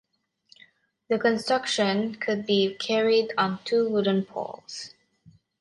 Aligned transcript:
The 1.09 1.19
construction 1.19 2.15
could 2.15 2.47
be 2.47 2.73
carried 2.73 3.33
on 3.37 3.59
two 3.65 3.87
wooden 3.87 4.25
poles. 4.25 4.95